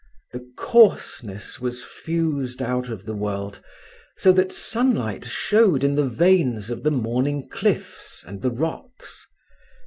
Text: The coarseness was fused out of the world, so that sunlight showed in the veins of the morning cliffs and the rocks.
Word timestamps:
The 0.31 0.51
coarseness 0.57 1.59
was 1.59 1.83
fused 1.83 2.59
out 2.59 2.89
of 2.89 3.05
the 3.05 3.13
world, 3.13 3.61
so 4.17 4.31
that 4.31 4.51
sunlight 4.51 5.25
showed 5.25 5.83
in 5.83 5.93
the 5.93 6.07
veins 6.09 6.71
of 6.71 6.81
the 6.81 6.89
morning 6.89 7.47
cliffs 7.47 8.23
and 8.25 8.41
the 8.41 8.49
rocks. 8.49 9.27